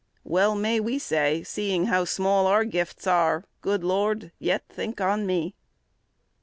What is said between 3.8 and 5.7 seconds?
Lord, yet think on me."